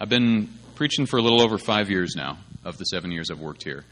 [0.00, 3.40] I've been preaching for a little over five years now, of the seven years I've
[3.40, 3.84] worked here.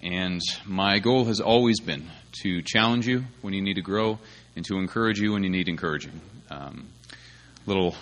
[0.00, 2.08] And my goal has always been
[2.42, 4.20] to challenge you when you need to grow
[4.54, 6.20] and to encourage you when you need encouraging.
[6.50, 6.86] Um,
[7.66, 7.96] little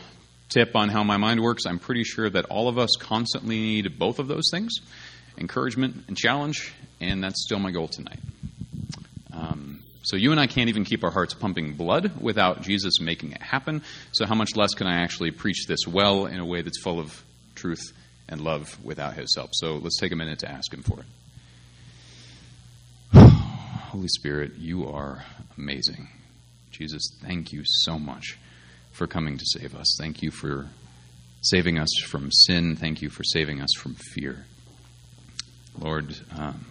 [0.51, 3.99] tip on how my mind works I'm pretty sure that all of us constantly need
[3.99, 4.73] both of those things
[5.39, 8.19] encouragement and challenge, and that's still my goal tonight.
[9.33, 13.33] Um, so you and I can't even keep our hearts pumping blood without Jesus making
[13.33, 13.83] it happen.
[14.13, 17.01] So how much less can I actually preach this well in a way that's full
[17.01, 17.25] of
[17.59, 17.93] truth
[18.29, 19.51] and love without his help?
[19.53, 21.07] So let's take a minute to ask him for it.
[23.93, 25.25] Holy Spirit, you are
[25.57, 26.09] amazing.
[26.71, 28.39] Jesus, thank you so much
[28.93, 29.97] for coming to save us.
[29.99, 30.69] Thank you for
[31.41, 32.77] saving us from sin.
[32.77, 34.45] Thank you for saving us from fear.
[35.79, 36.67] Lord, um,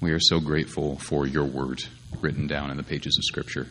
[0.00, 1.82] we are so grateful for your word
[2.20, 3.66] written down in the pages of Scripture.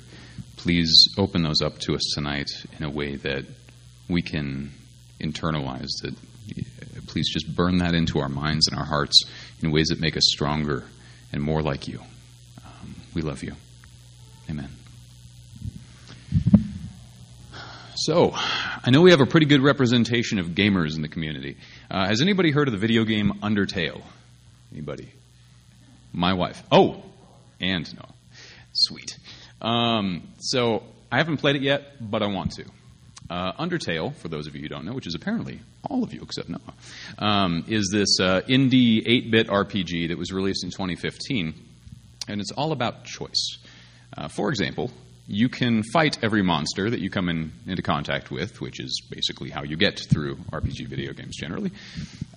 [0.57, 3.45] Please open those up to us tonight in a way that
[4.09, 4.71] we can
[5.19, 6.15] internalize that.
[7.07, 9.23] Please just burn that into our minds and our hearts
[9.63, 10.83] in ways that make us stronger
[11.33, 11.99] and more like you.
[12.63, 13.53] Um, we love you.
[14.49, 14.69] Amen.
[17.95, 21.57] So, I know we have a pretty good representation of gamers in the community.
[21.91, 24.01] Uh, has anybody heard of the video game Undertale?
[24.71, 25.09] Anybody?
[26.13, 26.63] My wife.
[26.71, 27.03] Oh,
[27.59, 28.05] and no.
[28.71, 29.17] Sweet.
[29.61, 32.65] Um, so, I haven't played it yet, but I want to.
[33.29, 36.21] Uh, Undertale, for those of you who don't know, which is apparently all of you
[36.21, 36.73] except Noah,
[37.19, 41.53] um, is this uh, indie 8 bit RPG that was released in 2015,
[42.27, 43.59] and it's all about choice.
[44.17, 44.91] Uh, for example,
[45.31, 49.51] you can fight every monster that you come in, into contact with, which is basically
[49.51, 51.71] how you get through RPG video games generally.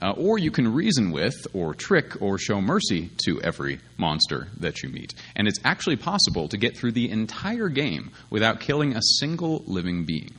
[0.03, 4.83] Uh, or you can reason with, or trick, or show mercy to every monster that
[4.83, 5.15] you meet.
[5.35, 10.05] And it's actually possible to get through the entire game without killing a single living
[10.05, 10.35] being.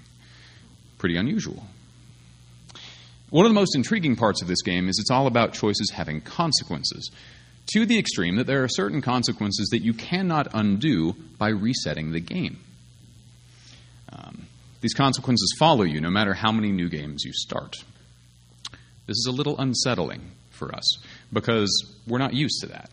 [1.03, 1.61] Pretty unusual.
[3.29, 6.21] One of the most intriguing parts of this game is it's all about choices having
[6.21, 7.11] consequences
[7.73, 12.21] to the extreme that there are certain consequences that you cannot undo by resetting the
[12.21, 12.61] game.
[14.13, 14.47] Um,
[14.79, 17.75] these consequences follow you no matter how many new games you start.
[19.05, 20.99] This is a little unsettling for us
[21.33, 21.69] because
[22.07, 22.89] we're not used to that.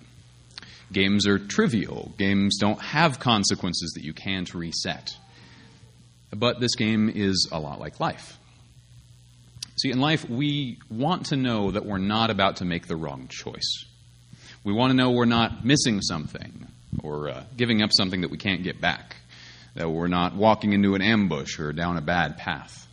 [0.92, 5.14] Games are trivial, games don't have consequences that you can't reset.
[6.32, 8.38] But this game is a lot like life.
[9.76, 13.28] See, in life, we want to know that we're not about to make the wrong
[13.28, 13.86] choice.
[14.62, 16.68] We want to know we're not missing something
[17.02, 19.16] or uh, giving up something that we can't get back,
[19.74, 22.86] that we're not walking into an ambush or down a bad path.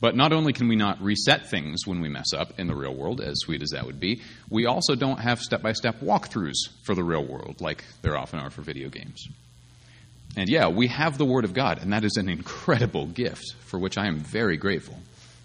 [0.00, 2.94] But not only can we not reset things when we mess up in the real
[2.94, 4.20] world, as sweet as that would be,
[4.50, 8.38] we also don't have step by step walkthroughs for the real world like there often
[8.38, 9.26] are for video games.
[10.36, 13.78] And yeah, we have the Word of God, and that is an incredible gift for
[13.78, 14.96] which I am very grateful.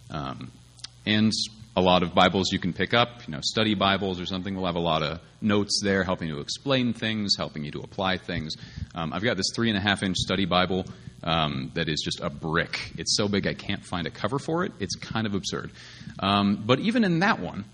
[0.09, 0.51] Um,
[1.05, 1.31] and
[1.75, 4.65] a lot of Bibles you can pick up, you know, study Bibles or something will
[4.65, 8.17] have a lot of notes there helping you to explain things, helping you to apply
[8.17, 8.55] things.
[8.95, 10.85] Um, I've got this three and a half inch study Bible
[11.23, 12.91] um, that is just a brick.
[12.97, 14.71] It's so big I can't find a cover for it.
[14.79, 15.71] It's kind of absurd.
[16.19, 17.65] Um, but even in that one,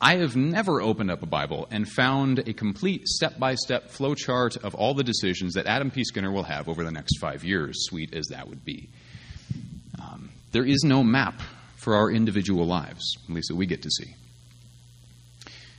[0.00, 4.62] I have never opened up a Bible and found a complete step by step flowchart
[4.62, 6.04] of all the decisions that Adam P.
[6.04, 8.88] Skinner will have over the next five years, sweet as that would be.
[10.00, 11.40] Um, there is no map
[11.76, 14.14] for our individual lives, at least that we get to see.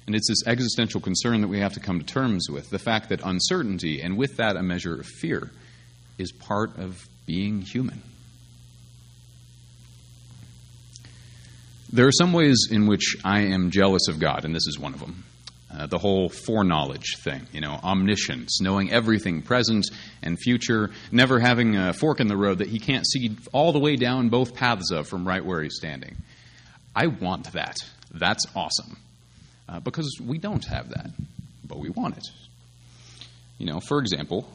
[0.08, 3.10] And it's this existential concern that we have to come to terms with the fact
[3.10, 5.52] that uncertainty, and with that a measure of fear,
[6.18, 8.02] is part of being human.
[11.96, 14.94] There are some ways in which I am jealous of God, and this is one
[14.94, 15.24] of them.
[15.74, 19.86] Uh, the whole foreknowledge thing, you know, omniscience, knowing everything present
[20.22, 23.80] and future, never having a fork in the road that he can't see all the
[23.80, 26.18] way down both paths of from right where he's standing.
[26.94, 27.78] I want that.
[28.14, 28.98] That's awesome.
[29.70, 31.12] Uh, because we don't have that,
[31.66, 32.28] but we want it.
[33.58, 34.50] You know, for example,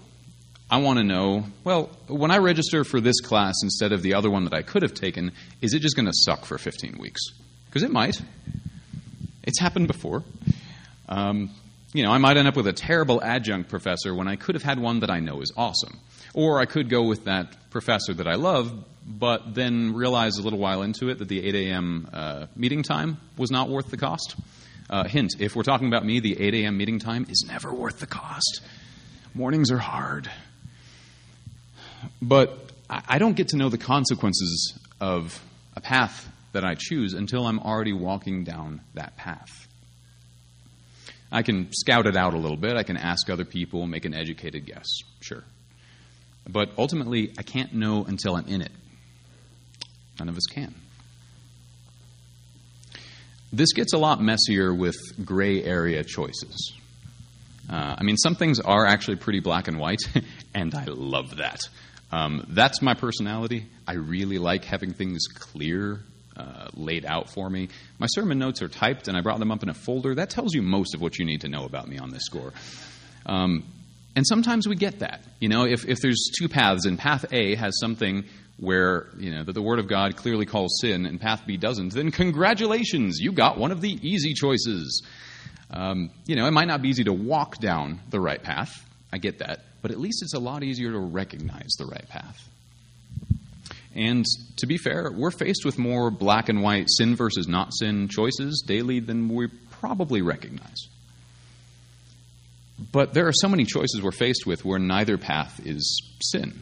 [0.70, 4.30] I want to know well, when I register for this class instead of the other
[4.30, 7.20] one that I could have taken, is it just going to suck for 15 weeks?
[7.66, 8.20] Because it might.
[9.42, 10.22] It's happened before.
[11.08, 11.50] Um,
[11.92, 14.62] you know, I might end up with a terrible adjunct professor when I could have
[14.62, 15.98] had one that I know is awesome.
[16.34, 18.72] Or I could go with that professor that I love,
[19.04, 22.08] but then realize a little while into it that the 8 a.m.
[22.12, 24.36] Uh, meeting time was not worth the cost.
[24.88, 26.76] Uh, hint if we're talking about me, the 8 a.m.
[26.76, 28.60] meeting time is never worth the cost.
[29.34, 30.30] Mornings are hard.
[32.22, 32.58] But
[32.88, 35.40] I don't get to know the consequences of
[35.76, 39.68] a path that I choose until I'm already walking down that path.
[41.32, 42.76] I can scout it out a little bit.
[42.76, 44.86] I can ask other people, make an educated guess,
[45.20, 45.44] sure.
[46.48, 48.72] But ultimately, I can't know until I'm in it.
[50.18, 50.74] None of us can.
[53.52, 56.72] This gets a lot messier with gray area choices.
[57.68, 60.02] Uh, I mean, some things are actually pretty black and white,
[60.54, 61.60] and I love that.
[62.12, 63.66] Um, that's my personality.
[63.86, 66.00] I really like having things clear,
[66.36, 67.68] uh, laid out for me.
[67.98, 70.14] My sermon notes are typed, and I brought them up in a folder.
[70.14, 72.52] That tells you most of what you need to know about me on this score.
[73.26, 73.64] Um,
[74.16, 75.22] and sometimes we get that.
[75.38, 78.24] You know, if, if there's two paths, and path A has something
[78.56, 81.94] where, you know, that the Word of God clearly calls sin, and path B doesn't,
[81.94, 85.06] then congratulations, you got one of the easy choices.
[85.70, 88.84] Um, you know, it might not be easy to walk down the right path.
[89.12, 89.60] I get that.
[89.82, 92.48] But at least it's a lot easier to recognize the right path.
[93.94, 94.24] And
[94.58, 98.62] to be fair, we're faced with more black and white sin versus not sin choices
[98.66, 99.48] daily than we
[99.80, 100.88] probably recognize.
[102.92, 106.60] But there are so many choices we're faced with where neither path is sin,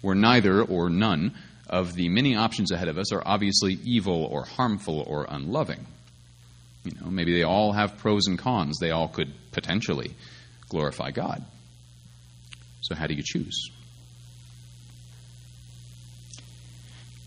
[0.00, 1.34] where neither or none
[1.68, 5.84] of the many options ahead of us are obviously evil or harmful or unloving.
[6.84, 8.78] You know, maybe they all have pros and cons.
[8.78, 10.14] They all could potentially
[10.68, 11.44] glorify God.
[12.84, 13.70] So, how do you choose?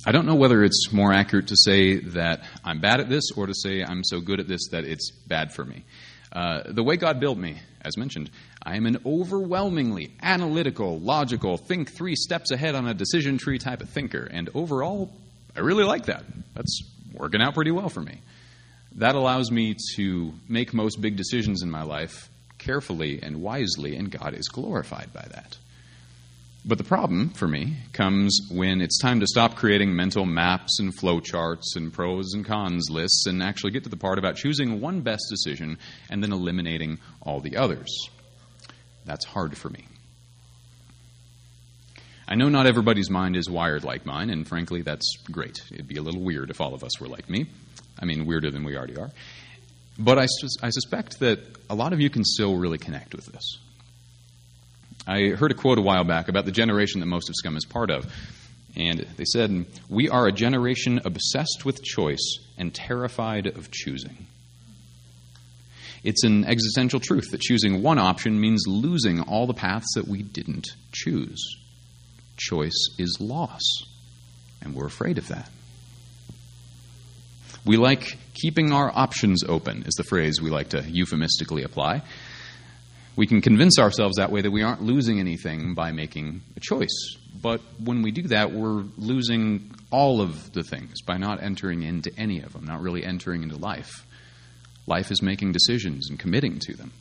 [0.06, 3.48] I don't know whether it's more accurate to say that I'm bad at this or
[3.48, 5.84] to say I'm so good at this that it's bad for me.
[6.32, 8.30] Uh, the way God built me, as mentioned,
[8.62, 13.82] I am an overwhelmingly analytical, logical, think three steps ahead on a decision tree type
[13.82, 14.30] of thinker.
[14.30, 15.12] And overall,
[15.56, 16.24] I really like that.
[16.54, 16.84] That's
[17.14, 18.22] working out pretty well for me.
[18.98, 24.12] That allows me to make most big decisions in my life carefully and wisely, and
[24.12, 25.58] God is glorified by that.
[26.66, 30.94] But the problem for me comes when it's time to stop creating mental maps and
[30.94, 35.00] flowcharts and pros and cons lists and actually get to the part about choosing one
[35.00, 35.78] best decision
[36.10, 38.10] and then eliminating all the others.
[39.06, 39.86] That's hard for me.
[42.28, 45.62] I know not everybody's mind is wired like mine, and frankly, that's great.
[45.72, 47.46] It'd be a little weird if all of us were like me.
[47.98, 49.12] I mean, weirder than we already are.
[50.00, 50.28] But I,
[50.62, 51.40] I suspect that
[51.70, 53.58] a lot of you can still really connect with this.
[55.08, 57.66] I heard a quote a while back about the generation that most of Scum is
[57.66, 58.12] part of.
[58.76, 64.28] And they said, We are a generation obsessed with choice and terrified of choosing.
[66.04, 70.22] It's an existential truth that choosing one option means losing all the paths that we
[70.22, 71.58] didn't choose.
[72.36, 73.64] Choice is loss,
[74.62, 75.50] and we're afraid of that.
[77.68, 82.02] We like keeping our options open, is the phrase we like to euphemistically apply.
[83.18, 87.18] We can convince ourselves that way that we aren't losing anything by making a choice.
[87.42, 92.10] But when we do that, we're losing all of the things by not entering into
[92.18, 94.06] any of them, not really entering into life.
[94.86, 96.94] Life is making decisions and committing to them.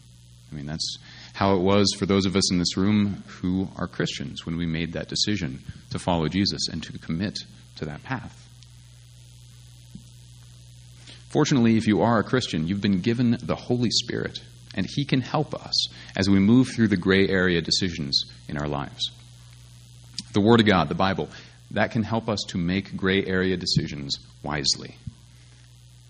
[0.51, 0.99] I mean, that's
[1.35, 4.67] how it was for those of us in this room who are Christians when we
[4.67, 7.39] made that decision to follow Jesus and to commit
[7.77, 8.46] to that path.
[11.37, 14.39] Fortunately, if you are a Christian, you've been given the Holy Spirit
[14.75, 18.67] and He can help us as we move through the gray area decisions in our
[18.67, 19.11] lives.
[20.33, 21.29] The Word of God, the Bible,
[21.73, 24.97] that can help us to make gray area decisions wisely.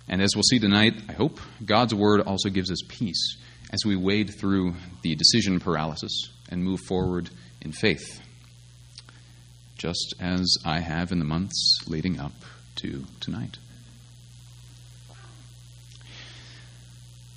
[0.06, 3.36] And as we'll see tonight, I hope God's Word also gives us peace
[3.72, 7.30] as we wade through the decision paralysis and move forward
[7.60, 8.22] in faith,
[9.76, 12.44] just as I have in the months leading up
[12.76, 13.58] to tonight.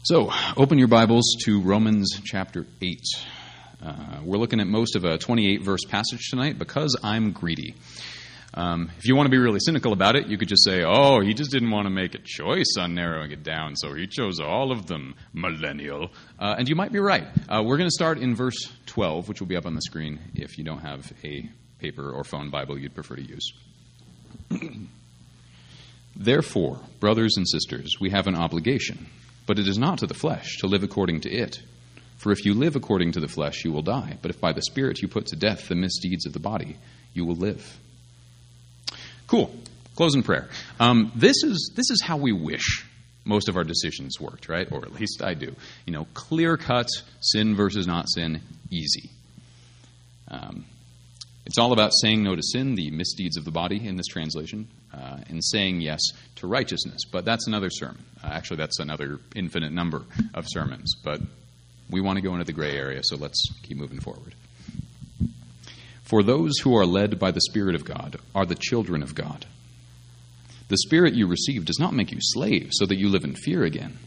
[0.10, 3.00] So, open your Bibles to Romans chapter 8.
[3.80, 7.76] Uh, we're looking at most of a 28 verse passage tonight because I'm greedy.
[8.56, 11.20] Um, if you want to be really cynical about it, you could just say, oh,
[11.20, 14.40] he just didn't want to make a choice on narrowing it down, so he chose
[14.40, 16.10] all of them, millennial.
[16.40, 17.28] Uh, and you might be right.
[17.48, 20.20] Uh, we're going to start in verse 12, which will be up on the screen
[20.34, 21.48] if you don't have a
[21.78, 23.54] paper or phone Bible you'd prefer to use.
[26.16, 29.06] Therefore, brothers and sisters, we have an obligation
[29.50, 31.60] but it is not to the flesh to live according to it.
[32.18, 34.16] For if you live according to the flesh, you will die.
[34.22, 36.78] But if by the Spirit you put to death the misdeeds of the body,
[37.16, 37.80] you will live.
[39.26, 39.52] Cool.
[39.96, 40.50] Close in prayer.
[40.80, 42.86] Um, this is this is how we wish
[43.26, 44.72] most of our decisions worked, right?
[44.72, 45.56] Or at least I do.
[45.88, 46.90] You know, clear cut,
[47.20, 49.10] sin versus not sin, easy.
[50.28, 50.66] Um,
[51.50, 54.68] it's all about saying no to sin, the misdeeds of the body in this translation,
[54.94, 56.00] uh, and saying yes
[56.36, 57.06] to righteousness.
[57.12, 58.06] But that's another sermon.
[58.24, 60.04] Uh, actually, that's another infinite number
[60.36, 60.94] of sermons.
[61.04, 61.22] But
[61.90, 64.36] we want to go into the gray area, so let's keep moving forward.
[66.04, 69.48] For those who are led by the Spirit of God are the children of God.
[70.68, 73.64] The Spirit you received does not make you slaves so that you live in fear
[73.64, 73.98] again.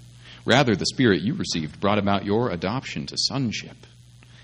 [0.44, 3.78] Rather, the Spirit you received brought about your adoption to sonship.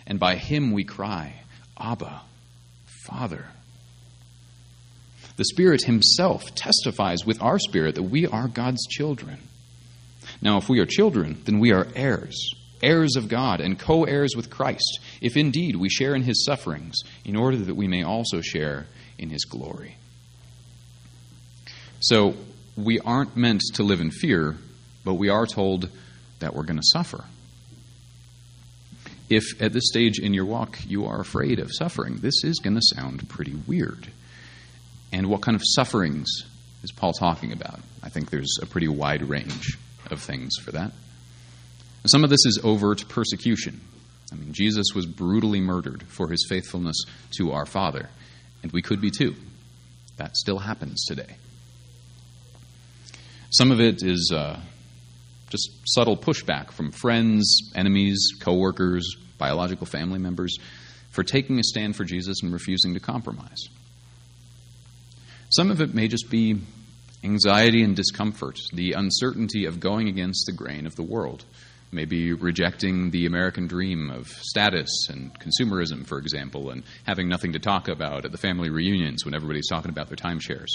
[0.05, 1.43] And by him we cry,
[1.79, 2.23] Abba
[3.09, 3.47] Father.
[5.37, 9.39] The Spirit Himself testifies with our spirit that we are God's children.
[10.43, 12.37] Now, if we are children, then we are heirs,
[12.83, 16.97] heirs of God, and co heirs with Christ, if indeed we share in his sufferings,
[17.25, 18.87] in order that we may also share
[19.17, 19.97] in his glory.
[22.01, 22.35] So,
[22.77, 24.57] we aren't meant to live in fear,
[25.05, 25.89] but we are told
[26.41, 27.25] that we're going to suffer.
[29.31, 32.77] If at this stage in your walk you are afraid of suffering, this is going
[32.77, 34.09] to sound pretty weird.
[35.13, 36.29] And what kind of sufferings
[36.83, 37.81] is Paul talking about?
[38.03, 39.77] I think there's a pretty wide range
[40.11, 40.93] of things for that.
[42.07, 43.81] Some of this is overt persecution.
[44.33, 46.97] I mean, Jesus was brutally murdered for his faithfulness
[47.37, 48.09] to our Father,
[48.63, 49.35] and we could be too.
[50.17, 51.37] That still happens today.
[53.51, 54.61] Some of it is uh,
[55.51, 60.57] just subtle pushback from friends, enemies, coworkers, biological family members
[61.11, 63.69] for taking a stand for Jesus and refusing to compromise.
[65.51, 66.61] Some of it may just be
[67.25, 71.45] anxiety and discomfort, the uncertainty of going against the grain of the world.
[71.91, 77.59] Maybe rejecting the American dream of status and consumerism, for example, and having nothing to
[77.59, 80.69] talk about at the family reunions when everybody's talking about their timeshares.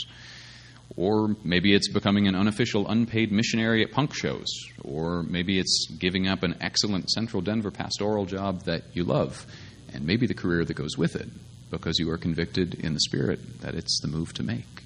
[0.96, 4.48] Or maybe it's becoming an unofficial unpaid missionary at punk shows.
[4.84, 9.46] Or maybe it's giving up an excellent Central Denver pastoral job that you love,
[9.92, 11.30] and maybe the career that goes with it
[11.72, 14.84] because you are convicted in the Spirit that it's the move to make.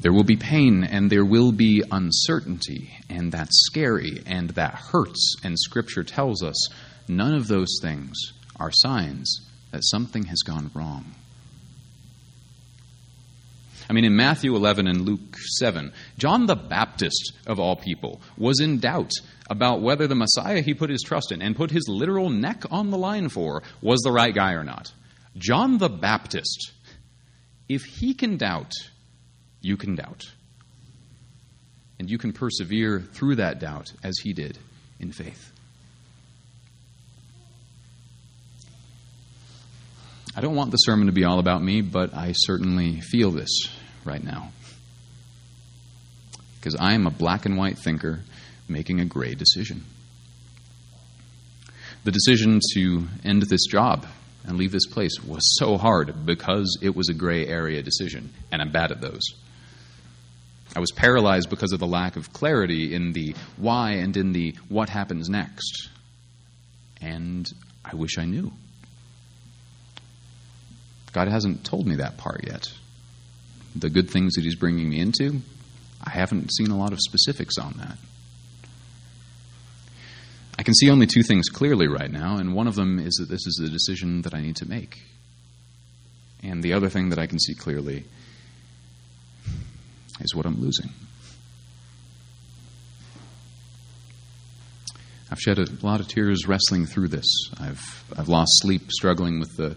[0.00, 5.36] There will be pain and there will be uncertainty, and that's scary and that hurts.
[5.42, 6.68] And Scripture tells us
[7.08, 8.16] none of those things
[8.58, 11.14] are signs that something has gone wrong.
[13.88, 18.60] I mean, in Matthew 11 and Luke 7, John the Baptist, of all people, was
[18.60, 19.12] in doubt
[19.48, 22.90] about whether the Messiah he put his trust in and put his literal neck on
[22.90, 24.92] the line for was the right guy or not.
[25.38, 26.72] John the Baptist,
[27.68, 28.72] if he can doubt,
[29.62, 30.24] you can doubt.
[31.98, 34.58] And you can persevere through that doubt as he did
[35.00, 35.52] in faith.
[40.36, 43.48] I don't want the sermon to be all about me, but I certainly feel this
[44.04, 44.52] right now.
[46.58, 48.20] Because I am a black and white thinker
[48.68, 49.84] making a gray decision.
[52.04, 54.06] The decision to end this job
[54.46, 58.62] and leave this place was so hard because it was a gray area decision, and
[58.62, 59.22] I'm bad at those.
[60.76, 64.54] I was paralyzed because of the lack of clarity in the why and in the
[64.68, 65.88] what happens next.
[67.00, 67.46] And
[67.84, 68.52] I wish I knew.
[71.12, 72.70] God hasn't told me that part yet.
[73.76, 75.42] The good things that He's bringing me into,
[76.04, 77.98] I haven't seen a lot of specifics on that.
[80.58, 83.28] I can see only two things clearly right now, and one of them is that
[83.28, 85.02] this is the decision that I need to make.
[86.42, 88.04] And the other thing that I can see clearly
[90.20, 90.90] is what I'm losing.
[95.30, 97.26] I've shed a lot of tears wrestling through this.
[97.60, 99.76] I've, I've lost sleep struggling with the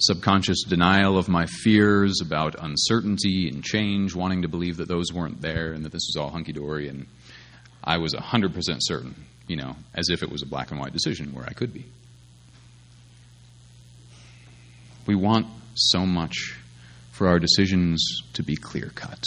[0.00, 5.40] subconscious denial of my fears about uncertainty and change, wanting to believe that those weren't
[5.40, 6.88] there and that this was all hunky dory.
[6.88, 7.06] And
[7.84, 9.14] I was 100% certain,
[9.46, 11.84] you know, as if it was a black and white decision where I could be.
[15.06, 16.58] We want so much
[17.12, 19.22] for our decisions to be clear cut.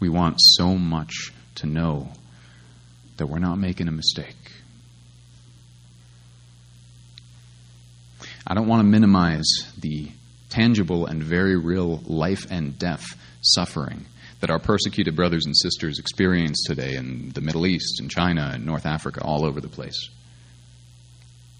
[0.00, 2.12] We want so much to know
[3.16, 4.36] that we're not making a mistake.
[8.50, 9.46] I don't want to minimize
[9.78, 10.08] the
[10.48, 13.04] tangible and very real life and death
[13.42, 14.06] suffering
[14.40, 18.64] that our persecuted brothers and sisters experience today in the Middle East, in China, in
[18.64, 20.08] North Africa, all over the place.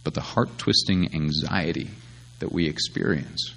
[0.03, 1.91] But the heart twisting anxiety
[2.39, 3.53] that we experience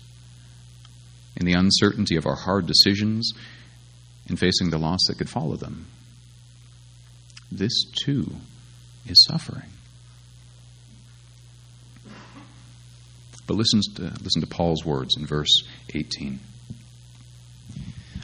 [1.38, 3.32] in the uncertainty of our hard decisions
[4.28, 5.88] in facing the loss that could follow them.
[7.50, 8.30] This too
[9.08, 9.71] is suffering.
[13.52, 16.40] But listen to, listen to Paul's words in verse 18.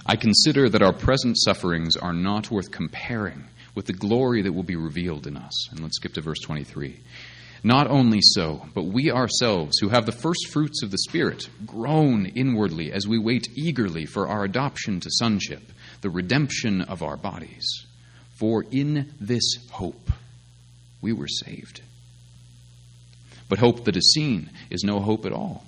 [0.05, 3.43] I consider that our present sufferings are not worth comparing
[3.75, 5.69] with the glory that will be revealed in us.
[5.69, 6.97] And let's skip to verse 23.
[7.61, 12.27] Not only so, but we ourselves, who have the first fruits of the Spirit, groan
[12.27, 17.67] inwardly as we wait eagerly for our adoption to sonship the redemption of our bodies.
[18.39, 20.09] For in this hope
[21.01, 21.81] we were saved.
[23.49, 25.65] But hope that is seen is no hope at all.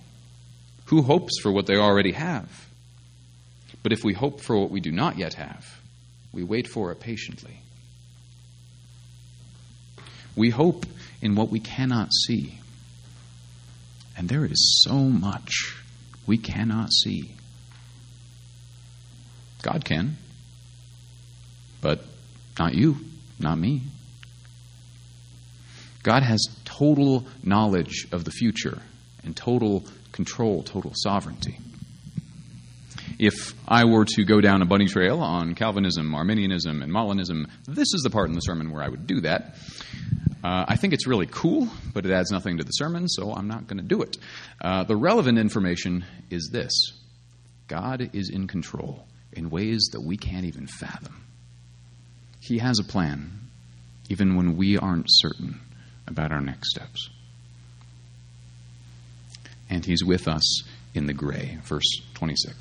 [0.86, 2.67] Who hopes for what they already have?
[3.83, 5.65] But if we hope for what we do not yet have,
[6.33, 7.62] we wait for it patiently.
[10.36, 10.86] We hope
[11.21, 12.59] in what we cannot see.
[14.17, 15.77] And there is so much
[16.27, 17.36] we cannot see.
[19.62, 20.17] God can.
[21.81, 22.03] but
[22.57, 22.98] not you,
[23.39, 23.81] not me.
[26.03, 26.45] God has
[26.79, 28.77] total knowledge of the future
[29.25, 29.83] and total
[30.13, 31.59] control, total sovereignty.
[33.19, 37.93] If I were to go down a bunny trail on Calvinism, Arminianism, and Molinism, this
[37.93, 39.57] is the part in the sermon where I would do that.
[40.41, 43.50] Uh, I think it's really cool, but it adds nothing to the sermon, so I'm
[43.50, 44.15] not going to do it.
[44.62, 46.71] Uh, the relevant information is this
[47.67, 51.25] God is in control in ways that we can't even fathom.
[52.39, 53.50] He has a plan,
[54.07, 55.59] even when we aren't certain
[56.10, 57.10] about our next steps.
[59.70, 60.63] And He's with us
[60.94, 62.58] in the gray, verse 26.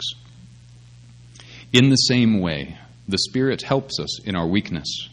[1.73, 2.79] In the same way,
[3.09, 5.09] the Spirit helps us in our weakness.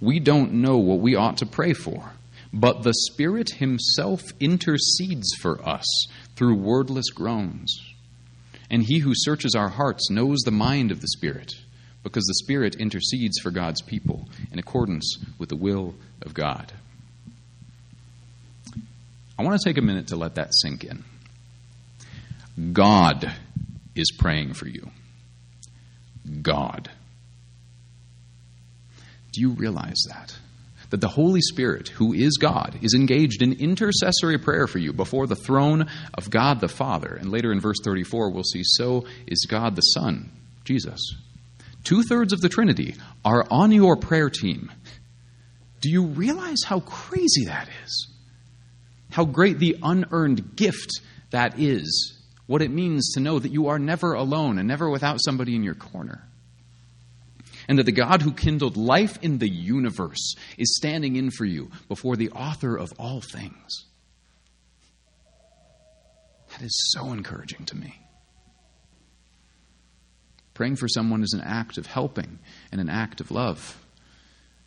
[0.00, 2.12] We don't know what we ought to pray for,
[2.52, 5.86] but the Spirit Himself intercedes for us
[6.36, 7.78] through wordless groans.
[8.70, 11.52] And He who searches our hearts knows the mind of the Spirit,
[12.02, 16.72] because the Spirit intercedes for God's people in accordance with the will of God.
[19.38, 21.04] I want to take a minute to let that sink in.
[22.72, 23.32] God
[23.94, 24.90] is praying for you.
[26.42, 26.90] God.
[29.32, 30.36] Do you realize that?
[30.90, 35.26] That the Holy Spirit, who is God, is engaged in intercessory prayer for you before
[35.26, 37.14] the throne of God the Father.
[37.14, 40.30] And later in verse 34, we'll see, so is God the Son,
[40.64, 41.00] Jesus.
[41.84, 44.72] Two thirds of the Trinity are on your prayer team.
[45.80, 48.08] Do you realize how crazy that is?
[49.18, 53.80] How great the unearned gift that is what it means to know that you are
[53.80, 56.22] never alone and never without somebody in your corner.
[57.66, 61.68] And that the God who kindled life in the universe is standing in for you
[61.88, 63.86] before the author of all things.
[66.50, 67.98] That is so encouraging to me.
[70.54, 72.38] Praying for someone is an act of helping
[72.70, 73.84] and an act of love.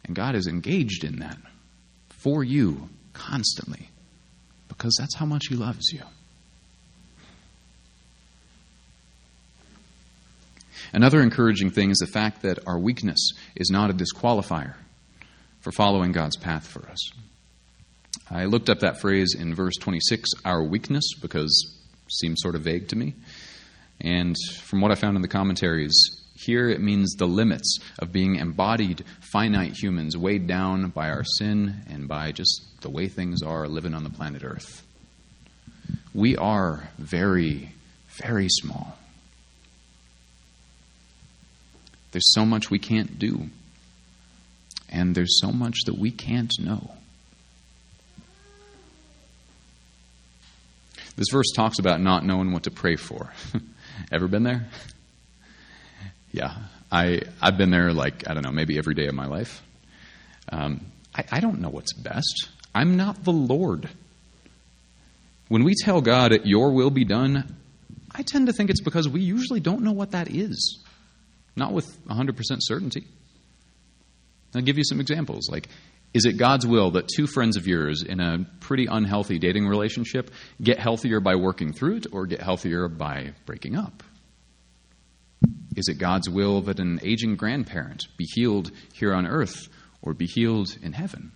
[0.04, 1.38] And God is engaged in that
[2.10, 3.91] for you constantly
[4.82, 6.02] because that's how much He loves you.
[10.92, 14.74] Another encouraging thing is the fact that our weakness is not a disqualifier
[15.60, 17.12] for following God's path for us.
[18.32, 22.64] I looked up that phrase in verse 26, our weakness, because it seems sort of
[22.64, 23.14] vague to me.
[24.00, 25.94] And from what I found in the commentaries,
[26.46, 31.84] here it means the limits of being embodied, finite humans weighed down by our sin
[31.88, 34.84] and by just the way things are living on the planet Earth.
[36.14, 37.72] We are very,
[38.24, 38.98] very small.
[42.12, 43.50] There's so much we can't do.
[44.90, 46.92] And there's so much that we can't know.
[51.16, 53.32] This verse talks about not knowing what to pray for.
[54.12, 54.68] Ever been there?
[56.32, 56.56] Yeah,
[56.92, 59.62] I, I've been there like, I don't know, maybe every day of my life.
[60.50, 62.50] Um, I, I don't know what's best.
[62.74, 63.90] I'm not the Lord.
[65.50, 67.56] When we tell God, Your will be done,
[68.14, 70.80] I tend to think it's because we usually don't know what that is.
[71.56, 73.06] Not with 100% certainty.
[74.56, 75.50] I'll give you some examples.
[75.50, 75.68] Like,
[76.14, 80.32] is it God's will that two friends of yours in a pretty unhealthy dating relationship
[80.62, 84.04] get healthier by working through it or get healthier by breaking up?
[85.76, 89.68] Is it God's will that an aging grandparent be healed here on earth
[90.02, 91.32] or be healed in heaven?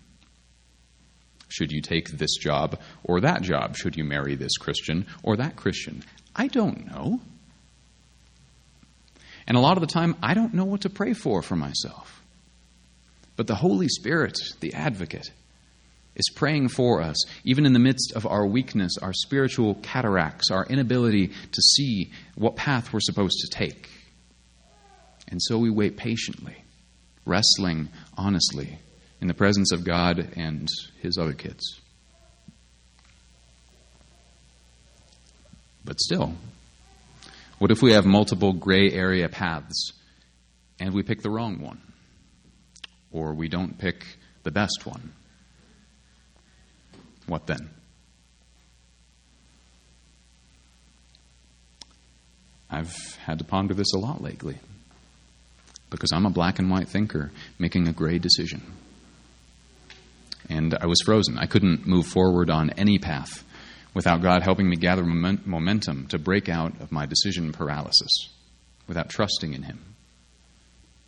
[1.47, 3.77] Should you take this job or that job?
[3.77, 6.03] Should you marry this Christian or that Christian?
[6.35, 7.21] I don't know.
[9.47, 12.21] And a lot of the time, I don't know what to pray for for myself.
[13.35, 15.29] But the Holy Spirit, the advocate,
[16.15, 20.65] is praying for us, even in the midst of our weakness, our spiritual cataracts, our
[20.65, 23.89] inability to see what path we're supposed to take.
[25.27, 26.63] And so we wait patiently,
[27.25, 28.79] wrestling honestly
[29.21, 30.67] in the presence of God and
[31.01, 31.79] His other kids.
[35.83, 36.33] But still,
[37.59, 39.93] what if we have multiple gray area paths
[40.79, 41.81] and we pick the wrong one?
[43.11, 44.05] Or we don't pick
[44.43, 45.13] the best one?
[47.27, 47.69] What then?
[52.69, 54.59] I've had to ponder this a lot lately
[55.95, 58.61] because I'm a black and white thinker making a gray decision.
[60.49, 61.37] And I was frozen.
[61.37, 63.43] I couldn't move forward on any path
[63.95, 68.29] without God helping me gather momentum to break out of my decision paralysis,
[68.87, 69.79] without trusting in Him.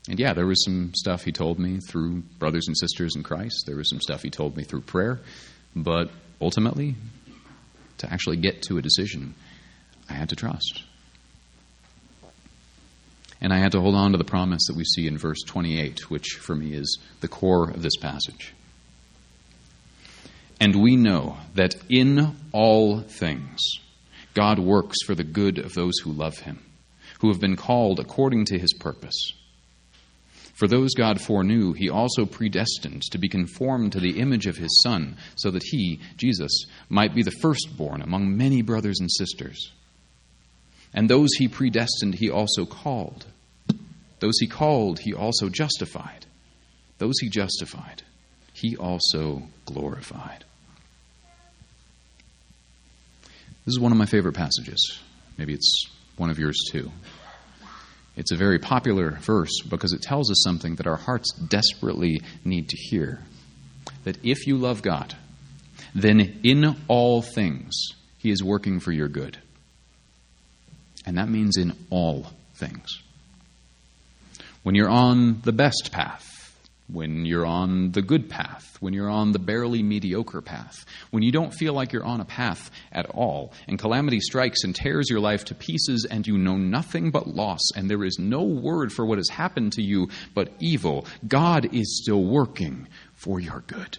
[0.10, 3.66] And yeah, there was some stuff He told me through brothers and sisters in Christ,
[3.68, 5.20] there was some stuff He told me through prayer,
[5.76, 6.10] but
[6.42, 6.96] ultimately,
[8.00, 9.36] to actually get to a decision,
[10.10, 10.84] I had to trust.
[13.40, 16.10] And I had to hold on to the promise that we see in verse 28,
[16.10, 18.54] which for me is the core of this passage.
[20.60, 23.60] And we know that in all things
[24.34, 26.64] God works for the good of those who love him,
[27.20, 29.34] who have been called according to his purpose.
[30.58, 34.82] For those God foreknew, he also predestined to be conformed to the image of his
[34.82, 39.72] Son, so that he, Jesus, might be the firstborn among many brothers and sisters.
[40.98, 43.28] And those he predestined, he also called.
[44.20, 46.26] Those he called, he also justified.
[46.98, 48.02] Those he justified,
[48.52, 50.44] he also glorified.
[53.64, 55.00] This is one of my favorite passages.
[55.38, 56.92] Maybe it's one of yours too.
[58.16, 62.70] It's a very popular verse because it tells us something that our hearts desperately need
[62.70, 63.22] to hear.
[64.04, 65.16] That if you love God,
[65.94, 67.76] then in all things,
[68.18, 69.38] He is working for your good.
[71.08, 73.02] And that means in all things.
[74.64, 76.26] When you're on the best path,
[76.92, 81.32] when you're on the good path, when you're on the barely mediocre path, when you
[81.32, 85.22] don't feel like you're on a path at all, and calamity strikes and tears your
[85.22, 89.06] life to pieces, and you know nothing but loss, and there is no word for
[89.06, 93.98] what has happened to you but evil, God is still working for your good.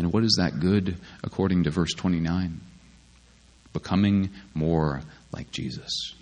[0.00, 2.58] And what is that good according to verse 29?
[3.74, 6.14] Becoming more like Jesus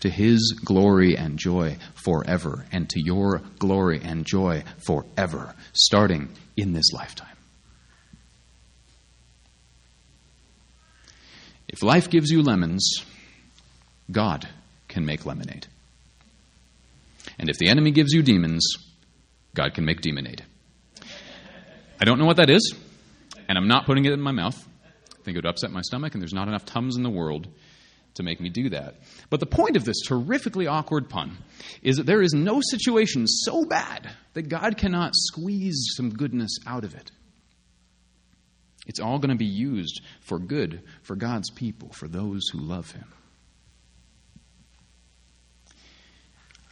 [0.00, 6.72] to his glory and joy forever, and to your glory and joy forever, starting in
[6.72, 7.36] this lifetime.
[11.68, 13.04] If life gives you lemons,
[14.10, 14.48] God
[14.88, 15.68] can make lemonade.
[17.38, 18.66] And if the enemy gives you demons,
[19.54, 20.44] God can make demonade.
[22.00, 22.74] I don't know what that is,
[23.48, 24.56] and I'm not putting it in my mouth.
[24.86, 27.48] I think it would upset my stomach, and there's not enough Tums in the world
[28.14, 28.96] to make me do that.
[29.30, 31.36] But the point of this terrifically awkward pun
[31.82, 36.84] is that there is no situation so bad that God cannot squeeze some goodness out
[36.84, 37.10] of it.
[38.86, 42.92] It's all going to be used for good for God's people, for those who love
[42.92, 43.12] Him.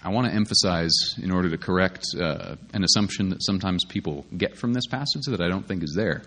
[0.02, 4.56] I want to emphasize, in order to correct uh, an assumption that sometimes people get
[4.56, 6.22] from this passage that I don't think is there.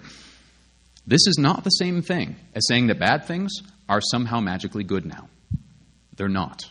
[1.08, 3.54] This is not the same thing as saying that bad things
[3.88, 5.30] are somehow magically good now.
[6.18, 6.66] They're not.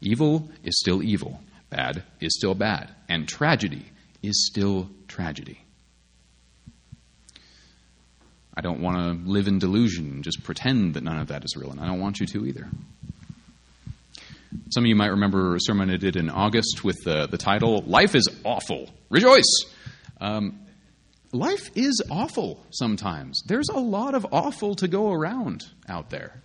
[0.00, 3.86] Evil is still evil, bad is still bad, and tragedy
[4.22, 5.58] is still tragedy.
[8.54, 11.56] I don't want to live in delusion and just pretend that none of that is
[11.56, 12.68] real, and I don't want you to either.
[14.70, 17.82] Some of you might remember a sermon I did in August with the, the title,
[17.82, 18.90] Life is Awful.
[19.08, 19.64] Rejoice!
[20.20, 20.60] Um,
[21.32, 23.42] life is awful sometimes.
[23.46, 26.42] There's a lot of awful to go around out there.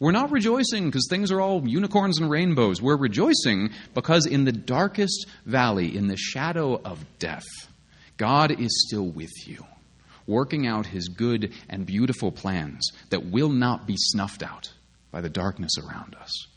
[0.00, 2.82] We're not rejoicing because things are all unicorns and rainbows.
[2.82, 7.46] We're rejoicing because in the darkest valley, in the shadow of death,
[8.16, 9.64] God is still with you,
[10.26, 14.72] working out his good and beautiful plans that will not be snuffed out
[15.10, 16.48] by the darkness around us.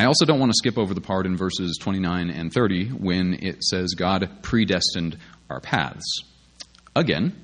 [0.00, 3.34] I also don't want to skip over the part in verses 29 and 30 when
[3.34, 5.18] it says God predestined
[5.50, 6.22] our paths.
[6.96, 7.36] Again,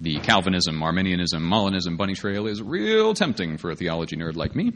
[0.00, 4.74] the Calvinism, Arminianism, Molinism bunny trail is real tempting for a theology nerd like me.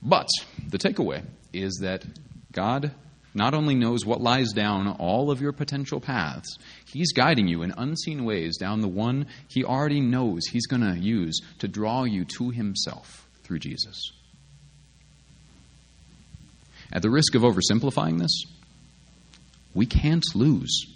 [0.00, 0.28] But
[0.66, 2.06] the takeaway is that
[2.52, 2.92] God
[3.34, 7.74] not only knows what lies down all of your potential paths, He's guiding you in
[7.76, 12.24] unseen ways down the one He already knows He's going to use to draw you
[12.38, 14.10] to Himself through Jesus.
[16.92, 18.44] At the risk of oversimplifying this,
[19.74, 20.86] we can't lose.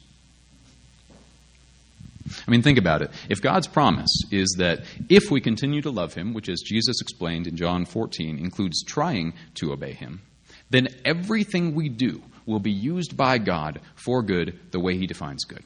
[2.46, 3.10] I mean, think about it.
[3.28, 7.46] If God's promise is that if we continue to love Him, which, as Jesus explained
[7.46, 10.22] in John 14, includes trying to obey Him,
[10.70, 15.44] then everything we do will be used by God for good the way He defines
[15.44, 15.62] good.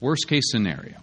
[0.00, 0.96] Worst case scenario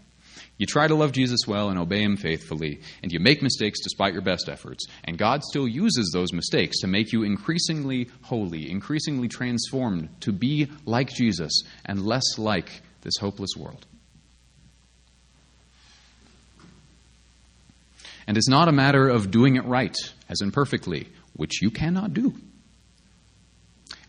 [0.60, 4.14] you try to love Jesus well and obey him faithfully, and you make mistakes despite
[4.14, 9.30] your best efforts, and God still uses those mistakes to make you increasingly holy, increasingly
[9.30, 13.86] transformed to be like Jesus and less like this hopeless world.
[18.28, 19.96] And it's not a matter of doing it right,
[20.28, 22.36] as in perfectly, which you cannot do.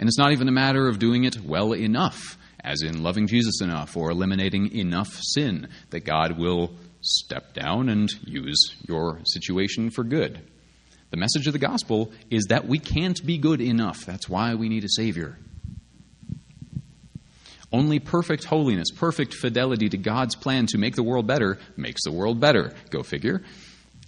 [0.00, 3.60] And it's not even a matter of doing it well enough, as in loving Jesus
[3.60, 10.04] enough or eliminating enough sin that God will step down and use your situation for
[10.04, 10.40] good.
[11.10, 14.06] The message of the gospel is that we can't be good enough.
[14.06, 15.38] That's why we need a Savior.
[17.72, 22.12] Only perfect holiness, perfect fidelity to God's plan to make the world better makes the
[22.12, 22.72] world better.
[22.90, 23.42] Go figure.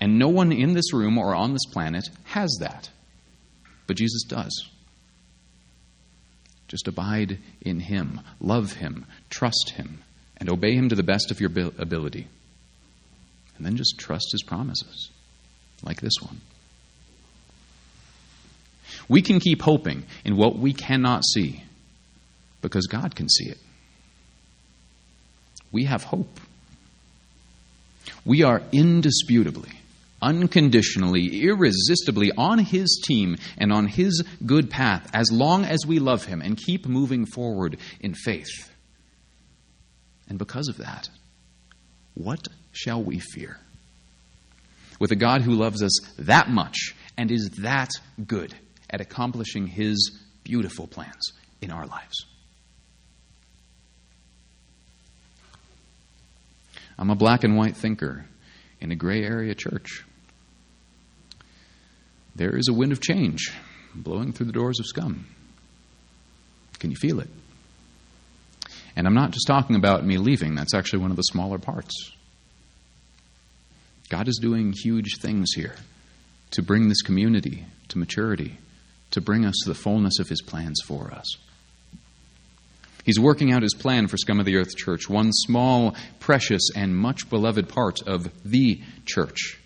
[0.00, 2.90] And no one in this room or on this planet has that.
[3.86, 4.68] But Jesus does.
[6.72, 10.02] Just abide in Him, love Him, trust Him,
[10.38, 12.26] and obey Him to the best of your ability.
[13.58, 15.10] And then just trust His promises,
[15.82, 16.40] like this one.
[19.06, 21.62] We can keep hoping in what we cannot see
[22.62, 23.58] because God can see it.
[25.72, 26.40] We have hope.
[28.24, 29.72] We are indisputably
[30.22, 36.24] unconditionally, irresistibly on His team and on His good path as long as we love
[36.24, 38.70] Him and keep moving forward in faith.
[40.28, 41.10] And because of that,
[42.14, 43.58] what shall we fear?
[44.98, 47.90] With a God who loves us that much and is that
[48.26, 48.54] good
[48.88, 52.24] at accomplishing His beautiful plans in our lives.
[56.98, 58.26] I'm a black and white thinker
[58.80, 60.04] in a gray area church
[62.34, 63.52] there is a wind of change
[63.94, 65.26] blowing through the doors of scum.
[66.78, 67.28] Can you feel it?
[68.96, 72.12] And I'm not just talking about me leaving, that's actually one of the smaller parts.
[74.08, 75.76] God is doing huge things here
[76.50, 78.58] to bring this community to maturity,
[79.12, 81.26] to bring us to the fullness of His plans for us.
[83.04, 86.94] He's working out His plan for Scum of the Earth Church, one small, precious, and
[86.94, 89.58] much beloved part of the church.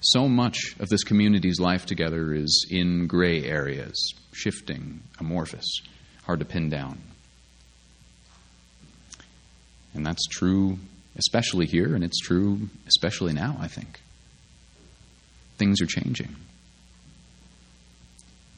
[0.00, 5.66] So much of this community's life together is in gray areas, shifting, amorphous,
[6.24, 7.00] hard to pin down.
[9.92, 10.78] And that's true
[11.16, 14.00] especially here, and it's true especially now, I think.
[15.58, 16.34] Things are changing.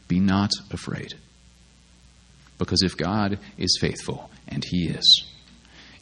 [0.06, 1.14] Be not afraid.
[2.58, 5.24] Because if God is faithful, and He is,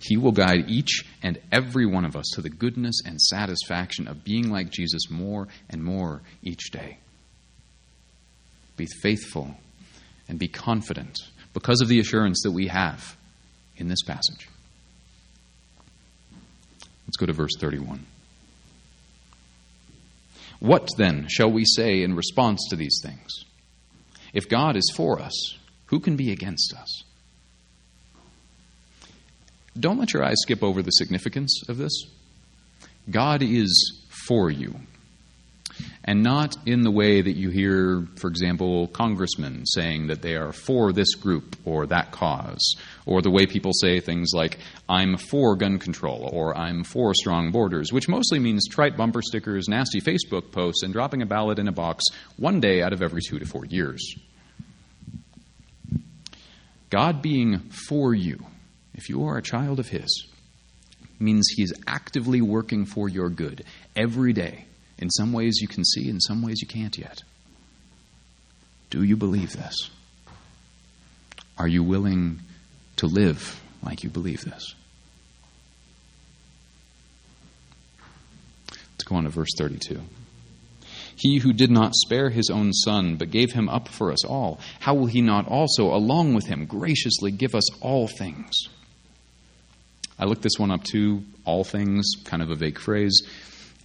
[0.01, 4.25] he will guide each and every one of us to the goodness and satisfaction of
[4.25, 6.99] being like Jesus more and more each day.
[8.77, 9.55] Be faithful
[10.29, 11.19] and be confident
[11.53, 13.17] because of the assurance that we have
[13.77, 14.49] in this passage.
[17.07, 18.07] Let's go to verse 31.
[20.61, 23.45] What then shall we say in response to these things?
[24.33, 27.03] If God is for us, who can be against us?
[29.81, 31.93] Don't let your eyes skip over the significance of this.
[33.11, 34.77] God is for you.
[36.05, 40.53] And not in the way that you hear, for example, congressmen saying that they are
[40.53, 42.75] for this group or that cause,
[43.07, 47.51] or the way people say things like, I'm for gun control, or I'm for strong
[47.51, 51.69] borders, which mostly means trite bumper stickers, nasty Facebook posts, and dropping a ballot in
[51.69, 52.05] a box
[52.37, 54.15] one day out of every two to four years.
[56.91, 58.45] God being for you
[58.95, 60.27] if you are a child of His,
[61.19, 64.65] means He is actively working for your good every day.
[64.99, 67.23] In some ways you can see, in some ways you can't yet.
[68.91, 69.91] Do you believe this?
[71.57, 72.41] Are you willing
[72.97, 74.75] to live like you believe this?
[78.71, 80.01] Let's go on to verse 32.
[81.17, 84.59] He who did not spare his own son, but gave him up for us all,
[84.81, 88.69] how will he not also, along with him, graciously give us all things?
[90.21, 91.25] I looked this one up too.
[91.47, 93.23] All things, kind of a vague phrase.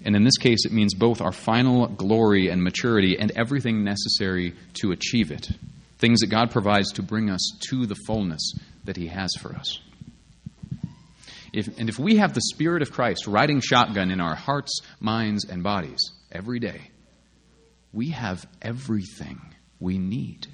[0.03, 4.53] And in this case, it means both our final glory and maturity and everything necessary
[4.81, 5.49] to achieve it.
[5.97, 9.79] Things that God provides to bring us to the fullness that He has for us.
[11.53, 15.45] If, and if we have the Spirit of Christ riding shotgun in our hearts, minds,
[15.45, 16.91] and bodies every day,
[17.93, 19.39] we have everything
[19.79, 20.47] we need.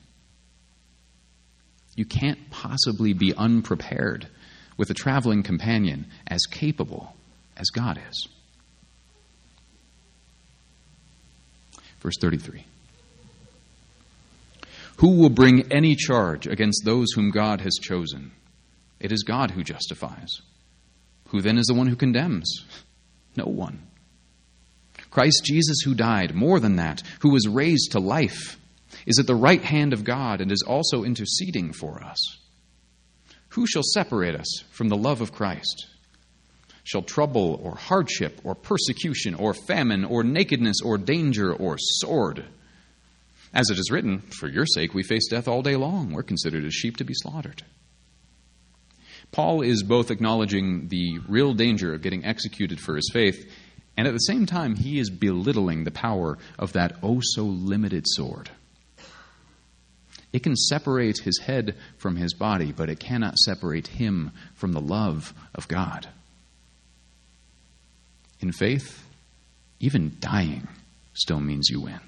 [1.96, 4.28] You can't possibly be unprepared
[4.82, 7.16] with a traveling companion as capable
[7.56, 8.28] as God is.
[12.00, 12.66] Verse 33
[14.98, 18.32] Who will bring any charge against those whom God has chosen?
[19.00, 20.42] It is God who justifies.
[21.28, 22.66] Who then is the one who condemns?
[23.38, 23.84] No one.
[25.12, 28.58] Christ Jesus, who died, more than that, who was raised to life,
[29.06, 32.41] is at the right hand of God and is also interceding for us.
[33.52, 35.88] Who shall separate us from the love of Christ?
[36.84, 42.46] Shall trouble or hardship or persecution or famine or nakedness or danger or sword?
[43.54, 46.14] As it is written, For your sake we face death all day long.
[46.14, 47.64] We're considered as sheep to be slaughtered.
[49.32, 53.50] Paul is both acknowledging the real danger of getting executed for his faith,
[53.98, 58.06] and at the same time, he is belittling the power of that oh so limited
[58.08, 58.50] sword.
[60.34, 64.80] It can separate his head from his body, but it cannot separate him from the
[64.80, 66.08] love of God.
[68.40, 69.04] In faith,
[69.80, 70.68] even dying
[71.14, 72.00] still means you win.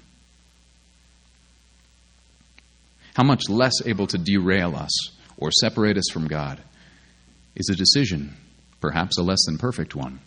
[3.14, 4.92] How much less able to derail us
[5.36, 6.60] or separate us from God
[7.54, 8.36] is a decision,
[8.80, 10.18] perhaps a less than perfect one,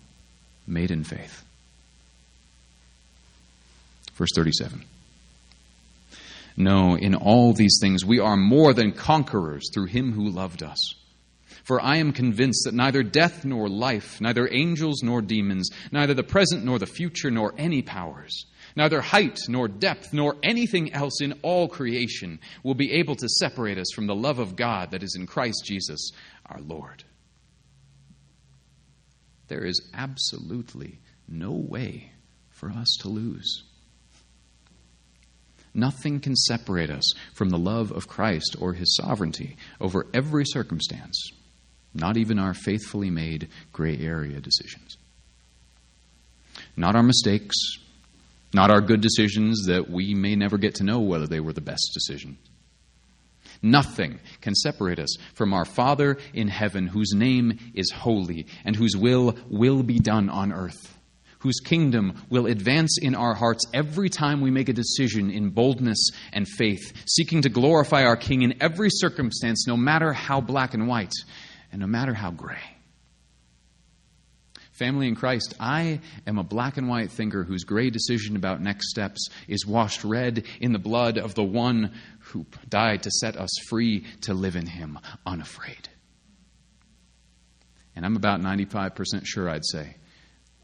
[0.65, 1.43] made in faith.
[4.13, 4.83] Verse 37.
[6.57, 10.95] No, in all these things we are more than conquerors through him who loved us.
[11.63, 16.23] For I am convinced that neither death nor life, neither angels nor demons, neither the
[16.23, 21.33] present nor the future, nor any powers, neither height nor depth, nor anything else in
[21.43, 25.15] all creation will be able to separate us from the love of God that is
[25.19, 26.11] in Christ Jesus
[26.45, 27.03] our Lord.
[29.47, 32.13] There is absolutely no way
[32.49, 33.66] for us to lose.
[35.77, 41.29] Nothing can separate us from the love of Christ or his sovereignty over every circumstance,
[41.93, 44.97] not even our faithfully made gray area decisions.
[46.75, 47.55] Not our mistakes,
[48.55, 51.61] not our good decisions that we may never get to know whether they were the
[51.61, 52.39] best decision.
[53.61, 58.97] Nothing can separate us from our Father in heaven, whose name is holy and whose
[58.97, 60.96] will will be done on earth
[61.39, 66.09] whose kingdom will advance in our hearts every time we make a decision in boldness
[66.33, 70.87] and faith, seeking to glorify our King in every circumstance, no matter how black and
[70.87, 71.13] white
[71.71, 72.57] and no matter how gray.
[74.71, 78.91] Family in Christ, I am a black and white thinker whose gray decision about next
[78.91, 83.49] steps is washed red in the blood of the one who died to set us
[83.69, 85.89] free to live in Him unafraid.
[87.95, 89.95] And I'm about 95% sure I'd say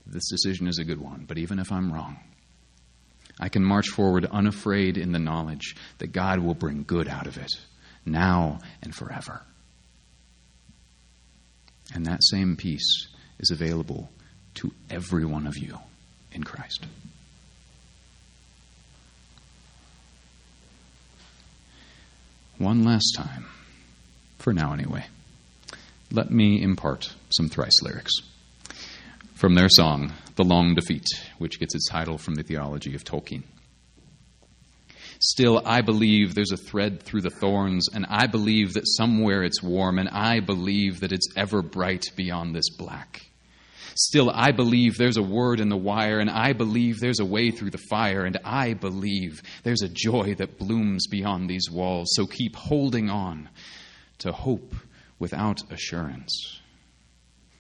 [0.06, 2.20] this decision is a good one, but even if I'm wrong,
[3.40, 7.38] I can march forward unafraid in the knowledge that God will bring good out of
[7.38, 7.52] it,
[8.06, 9.42] now and forever.
[11.94, 13.08] And that same peace
[13.40, 14.10] is available
[14.56, 15.80] to every one of you
[16.32, 16.86] in Christ.
[22.58, 23.46] One last time,
[24.38, 25.06] for now anyway,
[26.12, 28.14] let me impart some thrice lyrics
[29.44, 31.06] from their song, The Long Defeat,
[31.38, 33.44] which gets its title from the theology of Tolkien.
[35.20, 39.62] Still, I believe there's a thread through the thorns, and I believe that somewhere it's
[39.62, 43.20] warm, and I believe that it's ever bright beyond this black.
[43.96, 47.52] Still, I believe there's a word in the wire, and I believe there's a way
[47.52, 52.14] through the fire, and I believe there's a joy that blooms beyond these walls.
[52.14, 53.50] So keep holding on
[54.20, 54.74] to hope
[55.20, 56.62] without assurance.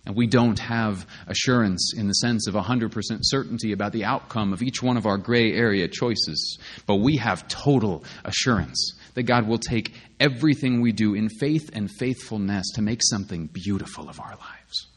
[0.05, 4.61] And we don't have assurance in the sense of 100% certainty about the outcome of
[4.61, 6.59] each one of our gray area choices.
[6.85, 11.89] But we have total assurance that God will take everything we do in faith and
[11.89, 14.87] faithfulness to make something beautiful of our lives.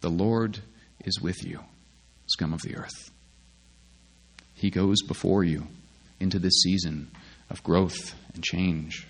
[0.00, 0.60] The Lord
[1.04, 1.60] is with you,
[2.26, 3.10] scum of the earth.
[4.54, 5.66] He goes before you
[6.18, 7.10] into this season
[7.50, 9.06] of growth and change.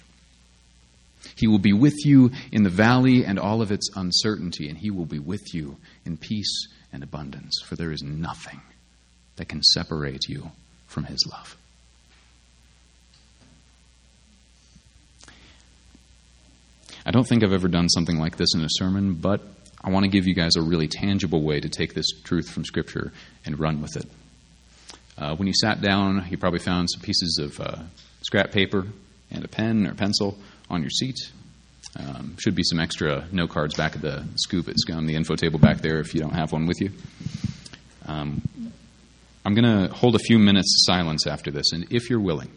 [1.34, 4.90] He will be with you in the valley and all of its uncertainty, and He
[4.90, 8.60] will be with you in peace and abundance, for there is nothing
[9.36, 10.50] that can separate you
[10.86, 11.56] from His love.
[17.04, 19.40] I don't think I've ever done something like this in a sermon, but
[19.82, 22.64] I want to give you guys a really tangible way to take this truth from
[22.64, 23.12] Scripture
[23.44, 24.06] and run with it.
[25.16, 27.76] Uh, when you sat down, you probably found some pieces of uh,
[28.22, 28.86] scrap paper
[29.30, 30.36] and a pen or pencil
[30.68, 31.16] on your seat.
[31.98, 35.34] Um, should be some extra note cards back at the scoop at SCUM, the info
[35.34, 36.90] table back there if you don't have one with you.
[38.06, 38.42] Um,
[39.44, 42.50] I'm going to hold a few minutes of silence after this, and if you're willing,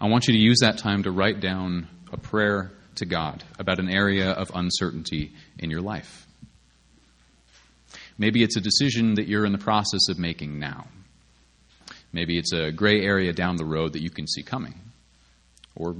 [0.00, 3.78] I want you to use that time to write down a prayer to God about
[3.78, 6.26] an area of uncertainty in your life.
[8.18, 10.86] Maybe it's a decision that you're in the process of making now.
[12.12, 14.74] Maybe it's a gray area down the road that you can see coming.
[15.74, 15.96] Or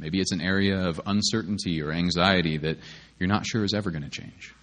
[0.00, 2.78] Maybe it's an area of uncertainty or anxiety that
[3.18, 4.54] you're not sure is ever going to change.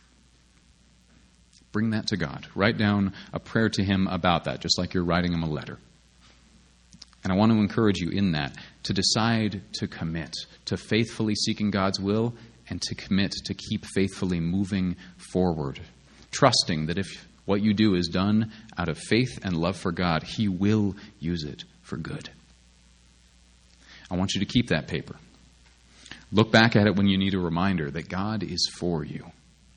[1.72, 2.48] Bring that to God.
[2.56, 5.78] Write down a prayer to Him about that, just like you're writing Him a letter.
[7.24, 10.34] And I want to encourage you in that to decide to commit
[10.66, 12.34] to faithfully seeking God's will
[12.70, 14.96] and to commit to keep faithfully moving
[15.32, 15.80] forward,
[16.32, 20.24] trusting that if what you do is done out of faith and love for God,
[20.24, 22.30] He will use it for good.
[24.10, 25.16] I want you to keep that paper.
[26.32, 29.32] Look back at it when you need a reminder that God is for you,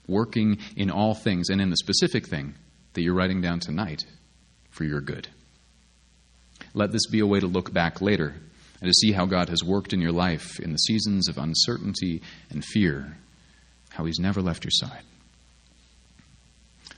[0.06, 2.54] working in all things and in the specific thing
[2.94, 4.04] that you're writing down tonight
[4.70, 5.28] for your good.
[6.74, 8.34] Let this be a way to look back later
[8.80, 12.22] and to see how God has worked in your life in the seasons of uncertainty
[12.50, 13.16] and fear,
[13.90, 15.02] how He's never left your side.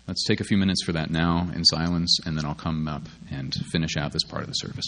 [0.07, 3.03] Let's take a few minutes for that now in silence, and then I'll come up
[3.31, 4.87] and finish out this part of the service.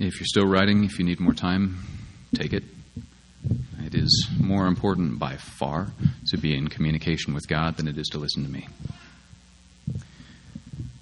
[0.00, 1.78] If you're still writing, if you need more time,
[2.32, 2.62] take it.
[3.84, 5.88] It is more important by far
[6.28, 8.68] to be in communication with God than it is to listen to me.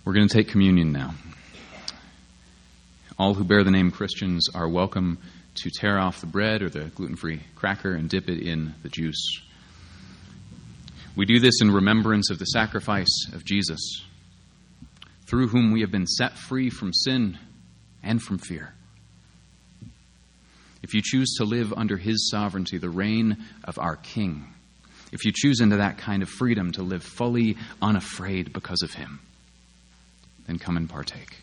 [0.03, 1.15] We're going to take communion now.
[3.19, 5.19] All who bear the name Christians are welcome
[5.57, 8.89] to tear off the bread or the gluten free cracker and dip it in the
[8.89, 9.43] juice.
[11.15, 14.07] We do this in remembrance of the sacrifice of Jesus,
[15.29, 17.39] through whom we have been set free from sin
[18.03, 18.73] and from fear
[20.87, 24.45] if you choose to live under His sovereignty, the reign of our King,
[25.11, 29.19] if you choose into that kind of freedom to live fully unafraid because of Him,
[30.47, 31.39] then come and partake.